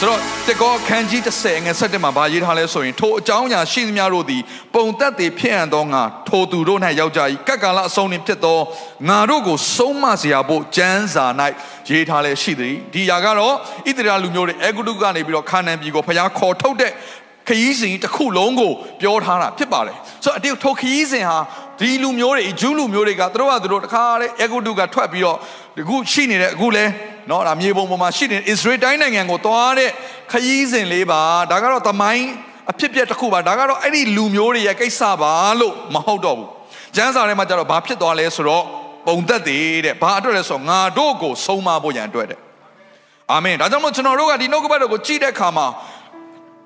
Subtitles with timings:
[0.00, 4.42] ဆိုတော့တကောခန်းကြီး30ငွေ7မှာဗာရေးထားလဲဆိုရင်ထိုအကြောင်းအရာရှိသမျှတို့သည်
[4.74, 8.58] ပုံသက်တွေဖြစ်ဟန်သောငါထိုသူတို့၌ယောက်ျားဤကက္ကလအဆုံးနှင့်ဖြစ်သော
[9.08, 11.24] ငါတို့ကိုဆုံးမစေရဖို့ကြံစာ၌
[11.88, 13.54] ရေးထားလဲရှိသည်ဒီຢာကတော့
[13.88, 16.92] ဣသရေလလူမျိုးတွေအေဂုတုကနေပြီးတော့ခါနန်ပြည်ကိုဖျားခေါ်ထုတ်တဲ့
[17.48, 21.38] ခရီးစဉ်တစ်ခုလုံးကိုပြောထားတာဖြစ်ပါတယ်ဆိုတော့အတိတ်ထိုခရီးစဉ်ဟာ
[21.80, 25.36] ဒီလူမျိုးတွေဂျူးလူမျိုးတွေကသူတို့ကသူတို့တခါလေအေဂုတုကထွက်ပြီးတော့
[25.80, 26.84] အခုရှိနေတဲ့အခုလဲ
[27.27, 29.91] เนาะဒါမြေပုံပေါ်မှာရှိနေတဲ့ Israel တိုင်းနိုင်ငံကိုသွားတဲ့
[30.31, 32.27] ခရီးစဉ်လေးပါဒါကတော့သမိုင်း
[32.71, 36.49] အဖြစ်ပြက်တစ်ခုပါဒါကတော့အဲ့ဒီလူမျိုးတွေရဲ့ကိစ္စပါလို့မဟုတ်တော့ဘူး
[36.95, 38.65] ကျမ်းစာထဲမှာကျတော့ဘာဖြစ်သွားလဲဆိုတော့
[39.07, 42.39] ပုံသက်သေးတဲ့ဘာအတွက်လဲဆိုတော့ငါတို့ကိုဆုံးမဖို့ရန်အတွက်တဲ့
[43.31, 45.67] အာမင်ဒါကြောင့်မို့ကျွန်တော်တို့ကဒီနှုတ်ကပတ်တော်ကိုကြည့်တဲ့အခါမှာ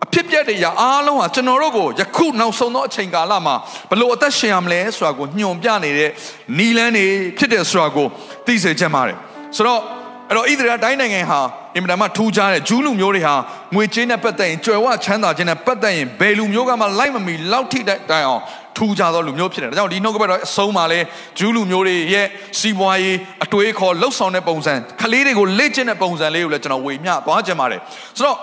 [0.06, 3.56] အဖြစ်ပြက်တွေရအားလုံးဟာကျွန်တော်တို့ကိုယခုနောက်ဆုံးသောအချိန်ကာလမှာ
[3.90, 6.12] ဘလို့အသက်ရှင်ရမလဲဆိုတာကိုညွှန်ပြနေတဲ့
[6.58, 8.08] နီလန်းတွေဖြစ်တဲ့ဆိုတာကို
[8.46, 9.18] သိစေချင်ပါတယ်
[9.56, 9.82] ဆိုတော့
[10.31, 11.41] အဲ့တော့ဣသရေလတိုင်းနိုင်ငံဟာ
[11.77, 13.35] အင်မတန်မှထူးခြားတဲ့ဂျူးလူမျိုးတွေဟာ
[13.75, 18.43] ငွေကြေးနဲ့ပတ်သက်ရင်ကြွယ်ဝချမ်းသာခြင်းနဲ့ပတ်သက်ရင်ဘယ်လူမျိုးကမှလိုက်မမီလောက်ထိတိုင်အောင်
[18.77, 21.01] ထူးခြားသောလူမျိုးဖြစ်တယ်။ဒါကြောင့်ဒီနှုတ်ကပတ်တော်အဆုံးမှာလဲ
[21.39, 22.27] ဂျူးလူမျိုးတွေရဲ့
[22.61, 27.81] စီးပွားရေးအတွေးခေါ်လှုပ်ဆောင်တဲ့ပုံစံခလေးတွေကိုလေ့ကျင့်တဲ့ပုံစံလေးကိုလည်းကျွန်တော်ဝေမျှသွားကြပါတယ်။
[28.19, 28.37] ဆိုတော့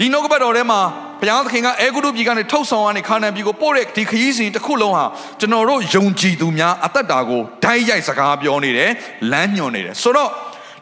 [0.00, 0.80] ဒီနှုတ်ကပတ်တော်ထဲမှာ
[1.20, 5.04] ဘုရားသခင်ကအဲဂုတုပြည်ကနေထုတ်ဆောင်ကနေခါနန်ပြည်ကိုပို့တဲ့ဒီခရီးစဉ်တစ်ခုလုံးဟာ
[5.40, 8.90] ကျွန်တော်တို့ယုံကြည်သူများအသက်တာကိုဓာတ်ရိုက်စကားပြောနေတယ်
[9.32, 10.30] လမ်းညွှန်နေတယ်ဆိုတော့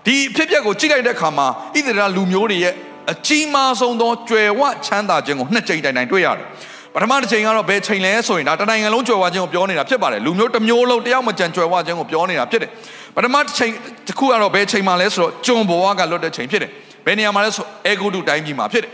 [0.07, 2.75] ဒီအဖြစ်အပျက်ကိုကြည့်လိုက်တဲ့အခါမှာဣသရေလလူမျိုးတွေရဲ့
[3.13, 6.47] အကြီးမားဆုံးသောကြွယ်ဝချမ်းသာခြင်းကိုနှစ်ကြိမ်တိုင်တိုင်တွေ့ရတယ်
[6.95, 12.71] ပထမတစ်ချိန်ကတော့ဘယ်ချိန်လဲဆိုရင်ဒါတနိုင်ငံလုံးကြွယ်ဝခြင်းကိုပြောနေတာဖြစ်ပါတယ်လူမျိုးတစ်မျိုးလုံးတယောက်မကြံကြွယ်ဝခြင်းကိုပြောနေတာဖြစ်တယ်
[13.17, 13.73] ပထမတစ်ချိန်
[14.07, 16.71] တစ်ခုကတော့ဘယ်ချိန်မှလဲဆိုတော့ဂျွန်ဘဝကလွတ်တဲ့ချိန်ဖြစ်တယ်
[17.07, 18.93] ဘယ်နေရာမှာလဲဆိုအေဂုတုတိုင်းပြည်မှာဖြစ်တယ်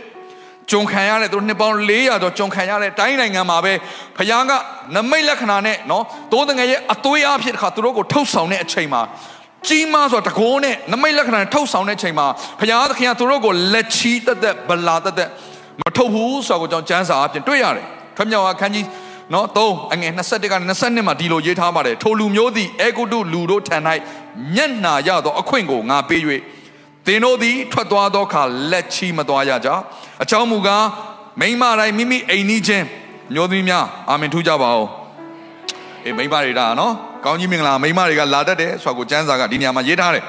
[0.71, 3.73] ကြုံခံရတဲ့သူတို့နှစ်ပေါင်း400ကျော်ကြုံခံရတဲ့တိုင်းနိုင်ငံမှာပဲ
[4.17, 4.51] ဖခင်က
[4.95, 9.01] နမိတ်လက္ခဏာနဲ့နော်တိုးတငယ်ရဲ့အသွေးအဖြစ်တခါသူတို့ကိုထုတ်ဆောင်တဲ့အချိန်မှာ
[9.67, 12.27] ကြီးမားစွာတကိုးနဲ့နမိတ်လက္ခဏာနဲ့ထုတ်ဆောင်တဲ့အချိန်မှာ
[12.59, 15.29] ဖခင်သခင်ကသူတို့ကိုလက်ချီတက်တက်ဗလာတက်တက်
[15.81, 18.85] မထုတ်ဘူးဆိုတော့ကြောင့်ကျမ်းစာအပြင်တွေ့ရတယ်ထွမြောက်အခန်းကြီး
[19.33, 23.77] နော်3အငယ်21ကနေ22မှာဒီလိုရေးထားပါတယ်ထိုလူမျိုးသည်အေဂုတုလူတို့ထံ၌
[24.55, 26.21] မျက်နာရသောအခွင့်ကိုငါပေး၍
[27.05, 29.69] သင်တို့သည်ထွက်သွားသောအခါလက်ချီမသွားရကြ
[30.23, 30.85] အကြောင်းမူကား
[31.41, 32.85] မိမတိုင်းမိမိအိမ်နီးချင်း
[33.33, 34.87] မျိုးသမီးများအာမင်ထူးကြပါဦး
[36.05, 36.93] အေးမိမတွေဒါနော်
[37.25, 40.23] ကောင်းကြီးမင်္ဂလာမိမတွေကလာတတ်တယ်ဆိုတာကိုကျမ်းစာကဒီနေရာမှာရေးထားတယ်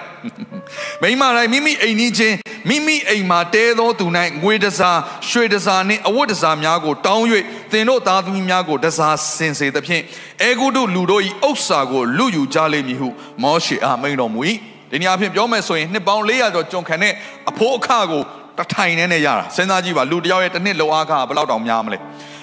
[1.03, 2.37] မိမတိုင်းမိမိအိမ်နီးချင်း
[2.69, 4.06] မိမိအိမ်မှာတဲသောသူ၌
[4.43, 7.25] ငွေတစားရွှေတစားနှင့်အဝတ်တစားများကိုတောင်း၍
[7.73, 10.03] သင်တို့သားသမီးများကိုတစားစင်စေသဖြင့်
[10.43, 13.09] အေဂုတုလူတို့၏ဥစ္စာကိုလူယူကြလိမ့်မည်ဟု
[13.43, 14.41] မောရှေအားမိန့်တော်မူ၏
[14.91, 17.12] ဒီနေရာဖြင့်ပြောမယ်ဆိုရင်နှစ်ပေါင်း400ကျော်ကျွန်ခံတဲ့
[17.51, 18.22] အဖိုးအခကို
[18.59, 21.99] တထိုင်နဲ့နဲ့ရတာစဉ်းစားကြည့်ပါလူတယောက်ရဲ့တစ်နှစ်လောက်အခဘယ်လောက်တောင်များမလဲ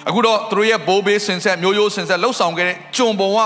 [0.08, 3.40] အခုတော့သူတို့ရဲ့ဘိုးဘေးစင်ဆက်မျိုးရိုးစင်ဆက်လှုပ်ဆောင်ခဲ့တဲ့ကျွန်ဘုံက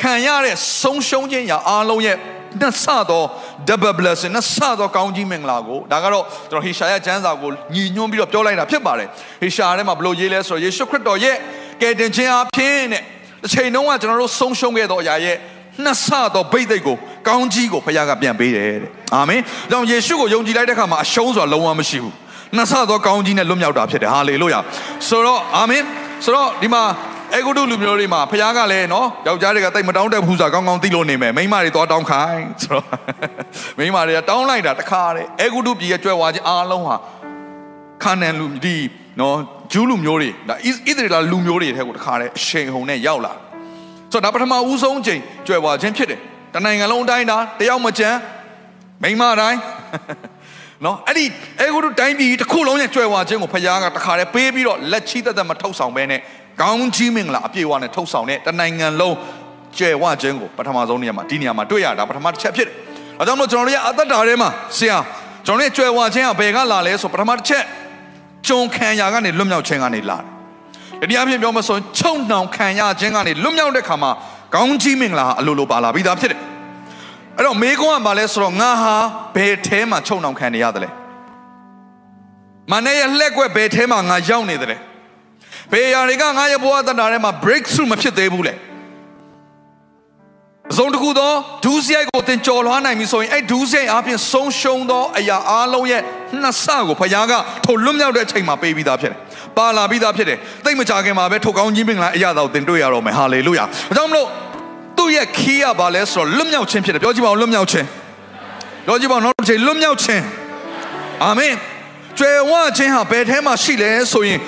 [0.00, 2.16] ခံရတဲ့ဆုံးရှုံးခြင်းရာအားလုံးရဲ့
[2.60, 3.22] နှစ်ဆသော
[3.68, 9.08] double blessing နှစ်ဆသောကောင်းကြီးမင်္ဂလာကိုဒါကတော့ကျွန်တော်ဟေရှာယကျမ်းစာကိုညီညွှန်းပြီးတော့ပြောလိုက်တာဖြစ်ပါတယ်
[9.42, 11.36] ဟေရှာထဲမှာဘလို့ရေးလဲဆိုတော့ယေရှုခရစ်တော်ရဲ့
[11.80, 13.02] ကယ်တင်ခြင်းအဖြစ်နဲ့
[13.42, 15.36] တစ်ချိန်လုံးကကျွန်တော်တို့ဆုံးရှုံးခဲ့သောအရာရဲ့
[15.84, 16.96] နှစ်ဆသောဗိသိက်ကို
[17.28, 19.40] ကောင်းကြီးကိုဖခင်ကပြန်ပေးတယ်တဲ့အာမင်။
[19.72, 22.14] ဒါကြောင့်ယေရှုကိုယုံကြည်လိုက်တဲ့အခါမှာအရှုံးဆိုတာလုံးဝမရှိဘူး။
[22.56, 24.60] နှစ်ဆသောကောင်းကြီးနဲ့လွတ်မြောက်တာဖြစ်တယ်ဟာလေလုယာ။
[25.08, 25.82] ဆိုတော့အာမင်။
[26.24, 26.82] ဆိုတော့ဒီမှာ
[27.34, 32.86] အေဂုတုလူမျိုးတွေမှာဖခင်ကလည်းနော်ယောက်ျားတွေကတိတ်မတောင်းတတ်ဘူးဆိုတာကောင်းကောင်းသိလို့နေမယ်မိန်းမတွေသွားတောင်းခိုင်းဆိုတော့
[33.78, 36.96] မိန်းမတွေကတောင်းလိုက်တာတခါတဲ့အေဂုတုပြည်ရဲ့ကြွယ်ဝခြင်းအားလုံးဟာ
[38.02, 38.76] ခါနန်လူဒီ
[39.20, 39.36] နော်
[39.72, 43.32] ဂျူးလူမျိုးတွေဒါဣသရေလလူမျိုးတွေထဲကိုတခါတဲ့အရှိန်ဟုန်နဲ့ရောက်လာ
[44.12, 46.20] ဆိုတော့ဒါပထမဦးဆုံးချိန်ကြွယ်ဝခြင်းဖြစ်တယ်
[46.54, 48.18] တနိုင်ငံလုံးတိုင်းတာတယောက်မကြမ်း
[49.02, 49.58] မိမတိုင်း
[50.84, 51.24] နော်အဲ့ဒီ
[51.60, 56.20] အေဂုတုတိုင်းပြည်တစ်ခုလုံးရဲ့ကြွယ်ဝခြင်းကိုဖခင်ကတခါတည်းပေးပြီးတော့လက်ချီသက်သက်မထုတ်ဆောင်ဘဲနဲ့
[56.60, 59.16] ကောင်းကြီးမင်္ဂလာအပြည့်အဝနဲ့ထုတ်ဆောင်တဲ့တနိုင်ငံလုံး
[59.78, 62.76] ကြွယ်ဝခြင်းကိုပထမဆုံးနေရာမှာဒီနေရာမှာတွေ့ရတာပထမတစ်ချက်ဖြစ်တယ်။
[63.20, 64.48] အဲကြောင့်မို့ကျွန်တော်တို့ရဲ့အသက်တာထဲမှာ
[64.78, 64.96] ဆရာ
[65.46, 67.64] ကျွန်တော်တို့ရဲ့ကြွယ်ဝခြင်းကဘယ်ကလာလဲဆိုပထမတစ်ချက်
[68.48, 70.22] ကြုံခံရာကနေလွတ်မြောက်ခြင်းကနေလာတ
[71.02, 74.10] ယ်။ဒီအပြင်ပြောမဆိုချုံနှောင်ခံရခြင်းကနေလွတ်မြောက်တဲ့ခါမှာ
[74.54, 76.40] ကောင်းကြီးမင်္ဂလာအလိုလိုပါလာပြီးသားဖြစ်တယ်
[77.36, 78.94] အဲ့တော့မေကွန်းကဘာလဲဆိုတော့ငါဟာ
[79.36, 80.90] ဘယ်ထဲမှာချုံနှောင်ခံနေရတယ်လဲ
[82.72, 84.76] မနေ့ရလှက်ွက်ဘယ်ထဲမှာငါရောက်နေတယ်လဲ
[85.72, 88.54] ဘယ်ရာတွေကငါရဲ့ဘဝတဏ္ဍာထဲမှာ breakthrough မဖြစ်သေးဘူးလဲ
[90.72, 91.30] အစုံတစ်ခုသော
[91.64, 96.02] ဒူးစရိုက်ကိုသင်ကြော်လွှားနိုင်ပြီဆိုရင်အဲ့ဒူးစရိုက်အပြင်ဆုံးရှုံးသောအရာအလုံးရဲ့
[96.40, 97.32] နှစ်ဆကိုဖခင်က
[97.64, 99.18] ထိုလွတ်မြောက်တဲ့အချိန်မှာပေးပြီးသားဖြစ်တယ်။
[99.56, 104.28] ပါလာပြီးသားဖြစ်တယ်။သိမကြခင်မှာပဲထိုကောင်းကြီးမင်္ဂလာအရာတော်သင်တွေ့ရတော့မယ်။ဟာလေလုယာ။အကြောင်းမလို့
[104.98, 107.86] သူ့ရဲ့ခီးရပါလဲဆိုတော့လွတ်မြောက်ခြင်းဖြစ်တယ်။ပြောကြည့်ပါဦးလွတ်မြောက်ခြင်း။
[108.86, 110.22] ပြောကြည့်ပါဦးနောက်တစ်ချိန်လွတ်မြောက်ခြင်း။
[111.24, 111.54] အာမင်။
[112.18, 114.38] ကျွယ်ဝခြင်းဟာဘယ်ထဲမှာရှိလဲဆိုရင်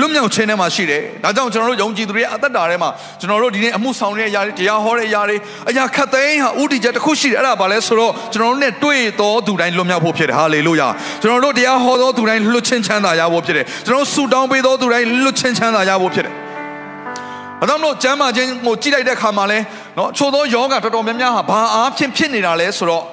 [0.00, 2.90] လွတ်မြောက်ခြင်းထဲမှာရှိတယ်။ဒါကြောင့်ကျွန်တော်တို့ယုံကြည်သူတွေအသက်တာထဲမှာ
[3.20, 5.36] ကျွန်တော်တို့ဒီနေ့အမှုဆောင်တဲ့အရာတွေတရားဟောတဲ့အရာတွေ
[5.70, 10.88] အရာခတ်သိမ်းဟာဥတီချက်တစ်ခုရှိတယ်အဲ့ဒါဘာလဲဆိုတော့ကျွန်တော်တို့ ਨੇ တွေ့တော်သူတိုင်းလွတ်မြောက်ဖို့ဖြစ်တယ်ဟာလေလုယာ။
[11.22, 16.34] ကျွန်တော်တို့တရားဟောတော်သူတိုင်းလွတ်ချင်းချမ်းသာရဖို့ဖြစ်တယ်။ကျွန်တော်ဆုတောင်းပေးတော်သူတိုင်းလွတ်ချင်းချမ်းသာရဖို့ဖြစ်တယ်။
[17.62, 19.58] အတော့လို့ကျမ်းမာခြင်းကိုကြည့်လိုက်တဲ့အခါမှာလဲ
[19.98, 23.04] နော်ချို့သောယောဂတော်တော်များများဟာဘာအားဖြင့်ဖြစ်နေတာလဲဆိုတော့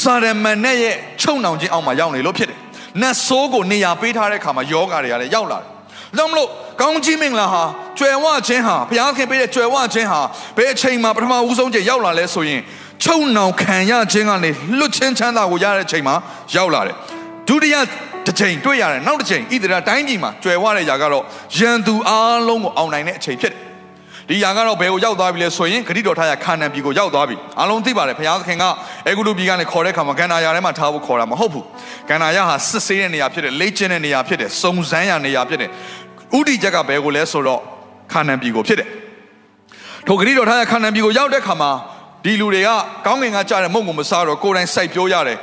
[0.00, 2.58] စာရမန်နဲ့ရဲ့ချုံနှောင်ခြင်းအောက်မှာရောက်နေလို့ဖြစ်တယ်
[3.00, 5.68] နတ်ဆိုးကိုနေရာပေးထားတဲ့ခါမှာယောဂတွေကလည်းရောက်လာတယ်။
[6.18, 6.48] ဒါကြောင့်မလို့
[6.80, 7.62] ကောင်းကြီးမင်္ဂလာဟာ
[7.98, 10.20] ကျွယ်ဝခြင်းဟာဘုရားခင်ပေးတဲ့ကျွယ်ဝခြင်းဟာ
[10.56, 12.60] ဘယ်အချိန်မှာပထမဦးဆုံးချိန်ရောက်လာလဲဆိုရင်
[13.04, 16.14] ချုံနှောင်ခံရခြင်းကနေလွတ်ချင်းချမ်းသာကိုရတဲ့အချိန်မှာ
[16.54, 16.96] ရောက်လာတယ်။
[17.48, 17.76] ဒုတိယ
[18.26, 21.24] တစ်ချိန်တွေ့ရတယ်နောက်တစ်ချိန်ဣသရေလတိုင်းပြည်မှာကျွယ်ဝတဲ့ຢာကတော့
[21.58, 23.69] ရန်သူအားလုံးကိုအောင်နိုင်တဲ့အချိန်ဖြစ်တယ်
[24.30, 28.64] ဒီຢာကတော့ဘယ်ကိုရောက်သွားပြီလဲဆိုရင်ဂရိတော်ထားရခါနန်ပြည်ကိုရောက်သွားပြီအားလုံးသိပါတယ်ဘုရားသခင်က
[29.08, 31.64] အေဂုလူပြည်ကနေခေါ်တဲ့ခါမှာကန္နာယာထဲမှာထားဖို့ခေါ်တာမဟုတ်ဘူး
[32.08, 35.70] ကန္နာယာဟာစစ်ဆေးတဲ့နေရာဖြစ်တယ်လေ့ကျင့်တဲ့နေရာဖြစ်တယ်စုံစမ်းရနေရာဖြစ်တယ်
[36.38, 37.60] ဥတီချက်ကဘယ်ကိုလဲဆိုတော့
[38.12, 38.88] ခါနန်ပြည်ကိုဖြစ်တယ်
[40.06, 41.70] ထိုဂရိတော်ထားရခါနန်ပြည်ကိုရောက်တဲ့ခါမှာ
[42.24, 42.68] ဒီလူတွေက
[43.06, 45.38] ကောင်းကင်ကကြားတဲ့မုံကိုမစားတော့ကိုယ်တိုင်စိုက်ပျိုးရတယ်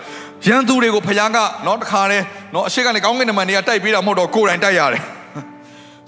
[0.48, 5.04] ရန်သူတွေကိုဖခင်ကနော်တခါတည်းနော်အရှိကနေကောင်းကင်နမန်တွေကတိုက်ပေးတာမဟုတ်တော့ကိုယ်တိုင်တိုက်ရတယ်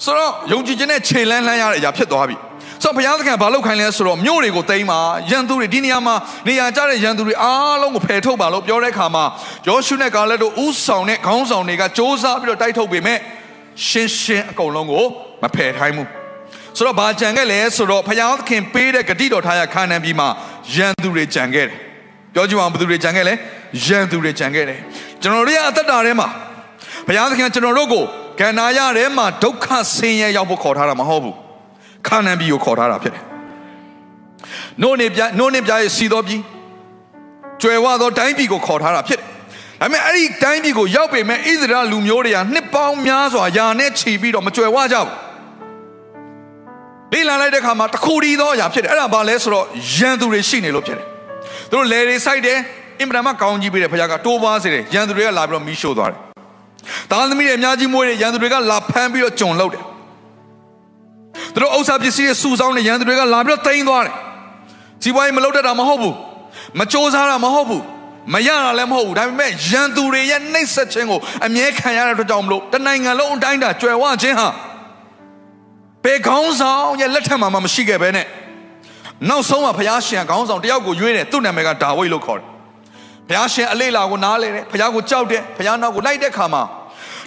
[0.04, 2.38] ဆိုတော့ယုံကြည်ခြင်းနဲ့ခြေလန်းလှမ်းရတဲ့အရာဖြစ်သွားပြီ
[2.84, 5.00] ဆိုတော့ဘုရားသခင်ဘာလုပ်ခိုင်းလဲဆိုတော့မြို့တွေကိုတိမ်းပါ
[5.30, 6.16] ရန်သူတွေဒီနေရာမှာ
[6.48, 9.24] နေရာကျတဲ့ရန်သူတွေအားလုံးကိုဖယ်ထုတ်ပါလို့ပြောတဲ့အခါမှာ
[9.68, 13.20] ယောရှုနဲ့ကာလက်တို့ဥဆောင်တဲ့ခေါင်းဆောင်တွေကစ조사ပြီးတော့တိုက်ထုတ်ပေမဲ့
[13.88, 15.06] ရှင်းရှင်းအကုန်လုံးကို
[15.44, 16.08] မဖယ်ထိုင်းဘူး
[16.78, 20.28] ဆိုတော့ဘာကြံခဲ့လဲဆိုတော့ဘုရားသခင်ပေးတဲ့ဂတိတော်ထားရခါနန်ပြည်မှာ
[20.76, 21.78] ရန်သူတွေကြံခဲ့တယ်
[22.34, 23.34] ပြောကြည့်အောင်ဘယ်သူတွေကြံခဲ့လဲ
[23.86, 24.80] ရန်သူတွေကြံခဲ့တယ်
[25.22, 26.28] ကျွန်တော်တို့ရဲ့အသက်တာထဲမှာ
[27.08, 28.04] ဘုရားသခင်ကျွန်တော်တို့ကို
[28.40, 31.36] ကန္နာရထဲမှာဒုက္ခဆင်းရဲရောက်ဖို့ခေါ်ထားတာမဟုတ်ဘူး
[32.08, 33.24] ခါနန်ပြည်ကိုခေါ်ထားတာဖြစ်တယ်။
[34.82, 36.42] နို့နေပြနို့နေပြရဲ့စီတော်ပြည်
[37.62, 39.28] ကျွယ်ဝသောတိုင်းပြည်ကိုခေါ်ထားတာဖြစ်တယ်။
[39.82, 45.08] ဒါပေမဲ့အဲ့ဒီတိုင်းပြည်ကိုရောက်ပေမဲ့ဣသရေလလူမျိုးတွေကနှစ်ပေါင်းများစွာယာနဲ့ချီပြီးတော့မကျွယ်ဝကြဘူး။
[47.14, 49.66] လေ့လာလိုက်တဲ့အခါမှာတခုတည်းသောအရာဖြစ်တယ်။အဲ့ဒါဘာလဲဆိုတော့
[49.96, 51.08] ရန်သူတွေရှိနေလို့ဖြစ်တယ်။
[51.70, 52.58] သူတို့လေတွေစိုက်တယ်
[53.00, 56.20] အင်မတန်မှကောင်းကြီးပေးတယ်ဘုရားကတိုးပွားစေတယ်ရန်သူတွေကလာပြီးတော့မီးရှို့သွားတယ်။
[57.10, 59.84] သားသမီးတွေအများကြီးမွေးတယ်ရန်သူတွေကလာဖမ်းပြီးတော့ဂျုံလုပ်တယ်
[61.60, 64.16] သူတို့ဥစ္စာပစ္စည်းတွေစုဆောင်းနေရန်သူတွေကလာပြီးတော့တိမ့်သွားတယ်
[65.04, 66.16] စီးပွားရေးမလုပ်တတ်တာမဟုတ်ဘူး
[66.80, 67.84] မစ조사တာမဟုတ်ဘူး
[68.34, 74.50] မရတာလည်းမဟုတ်ဘူးဒါပေမဲ့ရန်သူတွေရဲ့နှိပ်စက်ခြင်းကိုအမြဲခံရတဲ့အတွက်ကြောင့်မလို့တနိုင်ငံလုံးအတိုင်းတာကြွယ်ဝခြင်းဟာ
[76.04, 78.26] ဘေခေါင်းဆောင်ရဲ့လက်ထက်မှာမှမရှိခဲ့ပဲနဲ့
[79.30, 82.48] နောက်ဆုံးမှာဘုရားရှင်ခေါင်းဆောင်တယောက်ကိုရွေးတယ်သူ့နာမည်ကဒါဝိဒ်လို့ခေါ်တယ်
[83.28, 86.64] ဘုရားရှင်အလေးလာကိုနားလဲတယ်ဘုရားကိုကြောက်တယ်ဘုရားနောက်ကိုလိုက်တဲ့ခါမှာ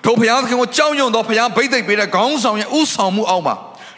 [0.04, 3.54] ထိုဘုရားသခင်ကိုကြောက်ရွံ့သောဘုရားဗိသိက်ပေးတဲ့ခေါင်းဆောင်ရဲ့ဥဆောင်မှုအောက်မှာ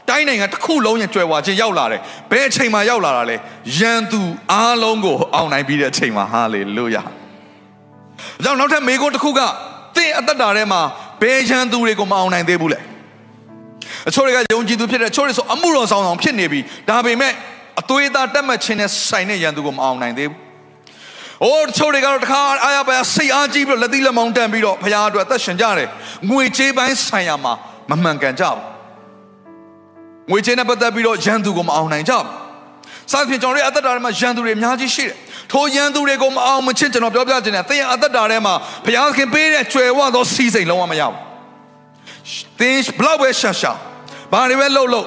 [0.08, 3.36] တိုင်းနိုင်ငံတစ်ခုလုံးရဲ့ကြွယ်ဝခြင်းရောက်လာတယ်ဘယ်အချိန်မှရောက်လာတာလဲ
[3.78, 4.20] ယန်သူ
[4.52, 7.02] အားလုံးကိုအောင်နိုင်ပြီးတဲ့အချိန်မှာဟာလေလုယာ။
[8.44, 9.40] ကြောင့်နောက်ထပ်မေခွန်းတစ်ခုက
[9.96, 10.80] သင်အသက်တာထဲမှာ
[11.20, 12.80] ဘယ်ယန်သူတွေကိုမအောင်နိုင်သေးဘူးလဲ။
[14.08, 17.32] အချို့တွေကယုံကြည်သူဖြစ်တဲ့အချို့တွေဆိုအမှုတော်ဆောင်ဆောင်ဖြစ်နေပြီဒါပေမဲ့
[17.80, 20.38] အသွေးသားတက်မှတ်ခြင်းနဲ့ဆိုင်တဲ့ယန်သူကိုမအောင်နိုင်သေးဘူး။
[21.44, 25.88] အိုးချို့တွေကတော့တခါအားရပါစိတ်အားကြီးပြီးတော့လက်သီးလက်မောင်းတန်ပြီးတော့ဖခင်အတွက်အသက်ရှင်ကြတယ်။
[26.30, 27.52] ငွေချေးပိုင်းဆိုင်ရာမှာ
[27.90, 28.73] မမှန်ကန်ကြဘူး
[30.30, 32.24] ငွေချင်းနဲ့ပတ်သက်ပြီးတော့ရန်သူကိုမအောင်နိုင်ကြဘူး။
[33.12, 35.16] စသဖြင့်ကျွန်တော်ရဲ့အသက်တာထဲမှာရန်သူတွေအများကြီးရှိတယ်။
[35.52, 38.54] ထိုရန်သူတွေကိုမအောင်မချစ်ကျွန်တော်ပြောပြခြင်းနဲ့သင်ရဲ့အသက်တာထဲမှာ
[38.84, 41.14] ဘုရားခင်ပေးတဲ့ကြွယ်ဝသောစီးစိမ်လုံးဝမရဘူး။
[42.58, 43.72] သင်ဘလောက်ပဲရှာရှာ
[44.32, 45.06] ဘာတွေပဲလုပ်လို့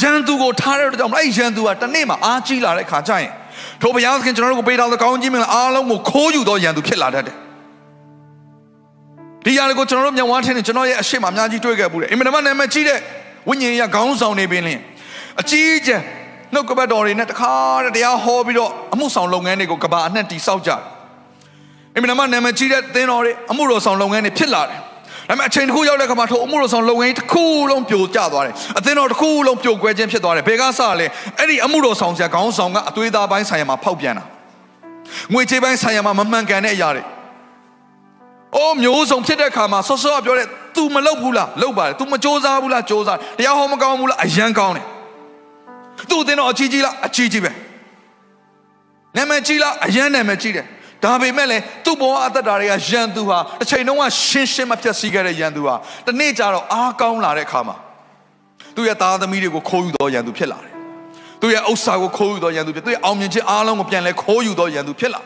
[0.00, 3.32] ရန်သူကိုထားတဲ့အတွက်ကြောင့်အဲ့ရန်သူကတနေ့မှအားကြီးလာတဲ့ခါကျရင်
[3.80, 7.36] ထိုဘုရားခင်ကျွန်တော်တို့ကိုပေးထားသောကောင်းကြီးမင်္ဂလာအားလုံးကိုခိုးယူသောရန်သူဖြစ်လာတတ်တယ်။
[9.44, 12.98] ဒီຢာတွေကိုကျွန်တော်တို့မြန်ဝါထင်းနေကျွန်တော်ရဲ့အရှိမအများကြီးတွေ့ခဲ့ဘူးတယ်။အင်မတန်မှနာမည်ကြီးတဲ့
[13.48, 14.80] ဝိညာဉ်ရခေါင်းဆောင်နေပင်လင်
[15.40, 16.02] အကြီးအကျယ်
[16.54, 17.52] နှုတ်ကပတ်တော်တွေနဲ့တခါ
[17.84, 20.80] တည်းတရားဟောပြီးတော့အမှုဆောင်လုပ်ငန်းတွေကိုကဘာအနှံ့တိဆောက်ကြတယ်။
[21.94, 24.78] အင်မတန်မှနာမည်ကြီးတဲ့သင်းတော်တွေအမှုတော်ဆောင်လုပ်ငန်းတွေဖြစ်လာတယ်။
[25.28, 31.06] ဒါပေမဲ့အချိန်တစ်ခုရောက်တဲ့ခါမှာထိုအမှုတော်ဆောင်လုပ်ငန်းတစ်ခုလုံးပြိုကျသွားတယ်။အသင်းတော်တစ်ခုလုံးပြိုကွဲခြင်းဖြစ်သွားတယ်။ဘယ်ကစလဲ။
[31.38, 34.24] အဲ့ဒီအမှုတော်ဆောင်ဆရာခေါင်းဆောင်ကအသွေးသားပိုင်းဆိုင်ရာမှာဖောက်ပြန်တာ။
[35.32, 37.04] ငွေချေးပိုင်းဆိုင်ရာမှာမမှန်ကန်တဲ့အရာတွေ။
[38.55, 44.85] အိုးမျိုးစုံဖြစ်တဲ့ခါမှာဆော့ဆော့ပြောတဲ့ तू မလုပ်ဘူးလားလုပ်ပါတယ် तू မစ조사ဘူးလားစ조사တရားဟောမကောင်းဘူးလားအယံကောင်းတယ်
[46.09, 47.51] तू တင်တော့အကြီးကြီးလားအကြီးကြီးပဲ
[49.15, 50.65] နာမည်ကြီးလားအယံနာမည်ကြီးတယ်
[51.03, 55.75] ဒါပေမဲ့လည်းသူ့ဘဝအသက်တာတွေကယန်သူဟာတစ်ချိန်လုံးကရှင်းရှင်းမပြတ်စီးခဲ့တဲ့ယန်သူဟာ
[56.07, 57.75] တနေ့ကျတော့အားကောင်းလာတဲ့အခါမှာ
[58.75, 60.73] သူ့ရဲ့သားသမီးတွေကိုခိုးယူတော့ယန်သူဖြစ်လာတယ်
[61.41, 65.21] သူရဲ့ဥစ္စာကိုခိုးယူသောရန်သူဖြစ်သူရဲ့အောင်မြင်ခြင်းအားလုံးကိုပြန်လဲခိုးယူသောရန်သူဖြစ်လာ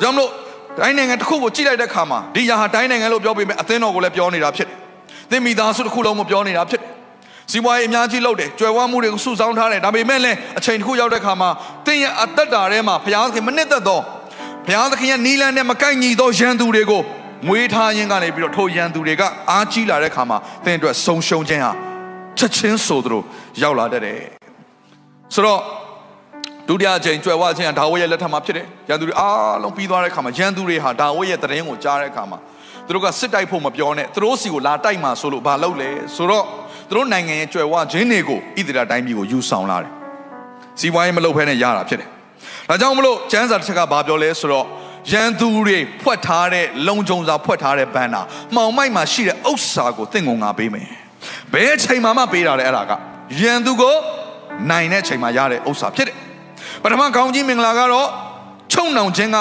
[0.00, 0.30] ကြောင့်မလို့
[0.79, 4.77] တိုင်းနိုင်ငံတစ်ခုကိုကြည့်လိုက်တဲ့အခါမှာဒီຢာဟာတိုင်းနိုင်ငံလို့ပြောပေမဲ့အသင်းတော်ကိုလည်းပြောနေတာဖြစ်တယ်
[5.31, 6.89] သင်မိသားစုတစ်ခုလုံးကိုပြောနေတာဖြစ်တယ်
[7.51, 11.49] စီးပွားရေးအများကြီးလုပ်တယ်ကြွယ်ဝမှုတွေကိုစုဆောင်းထားတယ်ဒါပေမဲ့လည်းအချိန်တစ်ခုရောက်တဲ့အခါမှာ
[11.85, 13.99] သင်ရဲ့အသက်တာထဲမှာဘုရားသခင်မနစ်သက်သော
[14.67, 17.01] ဘုရားသခင်ရဲ့နီလန်းနဲ့မကိုက်ညီသောရန်သူတွေကို
[17.47, 19.21] မွေးထားခြင်းကနေပြီးတော့ထိုရန်သူတွေက
[19.51, 21.71] အားကြီးလာတဲ့အခါမှာသင်အတွက်ဆုံရှုံခြင်းဟာ
[22.37, 23.21] ချက်ချင်းဆိုသလို
[23.61, 24.19] ရောက်လာတတ်တယ်
[25.33, 25.59] ဆိုတော့
[26.69, 32.37] ဒုတိယအကြိမ်ကြွယ်ဝခြင်းဟာဒါဝိရဲ့လက်ထက်မှာဖြစ်တယ်ရန်သူတွေအားလုံးပြီးသွားတဲ့အခါမှာရန်သူတွေဟာဒါဝိရဲ့တရင်ကိုကြားတဲ့အခါမှာ
[32.87, 36.45] သူတို့ကစစ်တိုက်ဖို့မပြောနဲ့သူတို့စီကိုလာတိုက်မှာဆိုလို့ဘာလုပ်လဲဆိုတော့
[36.89, 39.91] သူတို့နိုင်ငံရဲ့ကြွယ်ဝခြင်းတွေကိုဣသရေလတိုင်းပြည်ကိုယူဆောင်လာတယ်
[40.79, 42.09] စီးပွားရေးမလုပ်ဖဲနဲ့ရတာဖြစ်တယ်
[42.69, 44.65] ဒါကြောင့်မလို့ကျမ်းစာတစ်ချက်ကဘာပြောလဲဆိုတော့
[45.11, 48.21] ရန်သူတွေဖွက်ထားတဲ့လုံခြုံစာဖွက်ထားတဲ့ဘန်နာ
[48.55, 50.89] မှောင်မိုက်မှာရှိတဲ့ဥစ္စာကိုသင်ကုန်ငါပေးမယ်
[51.53, 52.91] ဘယ်အချိန်မှမပေးတာလဲအဲ့ဒါက
[53.41, 53.95] ရန်သူကို
[54.71, 56.17] နိုင်တဲ့အချိန်မှာရတဲ့ဥစ္စာဖြစ်တယ်
[56.83, 58.07] ပထမကောင်းကြီးမင်္ဂလာကတော့
[58.73, 59.37] ချုံနှောင်ခြင်းက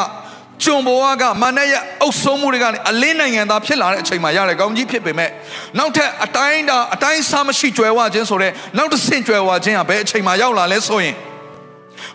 [0.65, 5.31] ကျွံဘဝကမနက်ရဲ့အုပ်ဆုံးမှုတွေကနေအလင်းနိုင်ငံသားဖြစ်လာတဲ့အချိန်မှာရတဲ့ကောင်းကြီးဖြစ်ပေမဲ့
[5.79, 11.15] နောက်ထပ်အတိုင်းတာအတိုင်းစားမရှိကြွယ်ဝခြင်းဆိုတဲ့နောက်တစ်ဆင့်ကြွယ်ဝခြင်းကဘယ်အချိန်မှာရောက်လာလဲဆိုရင်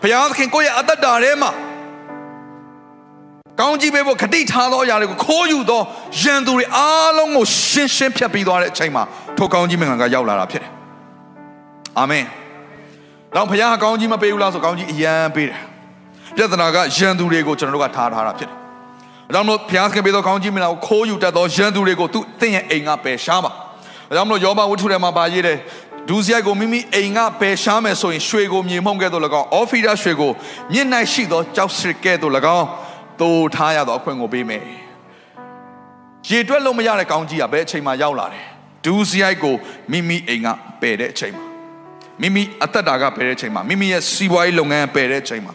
[0.01, 1.51] ဘုရားသခင်ကိုယ့်ရဲ့အသက်တာထဲမှာ
[3.59, 5.81] ကောင်းကြီးပေးဖို့ခတိထားသောအရာတွေကိုခိုးယူသော
[6.21, 9.03] ရန်သူတွေအားလုံးကိုရှင်းရှင်းဖြတ်ပြီးသွားတဲ့အချိန်မှာ
[9.37, 10.71] ထိုကောင်းကြီးမင်္ဂလာကရောက်လာတာဖြစ်တယ်။
[11.99, 12.25] အာမင်။
[13.35, 15.59] တော့ဘုရားကောင်းကြီးမပေးဘူးလားဆိုကောင်းကြီးအယံပေးတယ်။
[16.35, 23.51] ပြဿနာကရန်သူတွေကိုကျွန်တော်တို့ကထားထားတာဖြစ်တယ်။ဒါကြောင့်မလို့ဘုရားခင်ပေးသောကောင်းကြီးမင်္ဂလာကိုခိုးယူတတ်သောရန်သူတွေကိုသူသင်ရဲ့အိမ်ကပယ်ရှားပါ။
[24.09, 25.57] ဒါကြောင့်မလို့ယောဘဝတ္ထုထဲမှာပါရေးတယ်
[26.09, 30.31] ဒုစရိုက်ကိုမိမိအိမ်ကပယ်ရှားမယ်ဆိုရင်ရွှေကိုမြေမှုန့်ကဲ့သို့၎င်းအော်ဖီဒါရွှေကို
[30.73, 32.67] မြင့်၌ရှိသောကြောက်စစ်ကဲ့သို့၎င်း
[33.21, 34.63] သို့ထားရသောအခွင့်ကိုပေးမယ်
[36.29, 38.45] ရေတွက်လို့မရတဲ့ကောင်းကြီးကဘယ်အချိန်မှရောက်လာတယ်
[38.85, 39.55] ဒုစရိုက်ကို
[39.91, 40.47] မိမိအိမ်က
[40.81, 41.35] ပယ်တဲ့အချိန်
[42.21, 45.53] မှာမိမိအသက်တာကပယ်တဲ့အချိန်မှာမိမိရဲ့စီးပွားရေးလုပ်ငန်းပယ်တဲ့အချိန်မှာ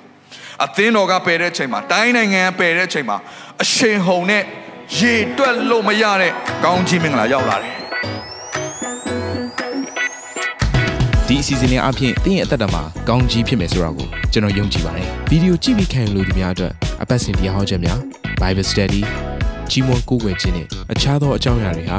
[0.64, 3.16] အသင်းတော်ကပယ်တဲ့အချိန်မှာတိုင်းနိုင်ငံကပယ်တဲ့အချိန်မှာ
[3.62, 4.42] အရှင်ဟုန်နဲ့
[4.98, 6.32] ရေတွက်လို့မရတဲ့
[6.64, 7.74] ကောင်းကြီးမင်္ဂလာရောက်လာတယ်
[11.26, 16.72] ဒီအစီအစဉ်လေးအပြင်တင်းရဲ့အသက်တာမှာကောင်းကြီးဖြစ်မယ်ဆိုတာကိုကျွန်တော်ယုံကြည်ပါတယ်ဗီဒီယိုကြည့်ပြီးခံယူလို့ဒီများအတွက်
[17.02, 17.98] အပတ်စဉ်တရားဟောခြင်းများ
[18.40, 19.02] Bible Study
[19.70, 21.98] ကြီးမွန်ကိုးကွယ်ခြင်းနဲ့အခြားသောအကြောင်းအရာတွေဟာ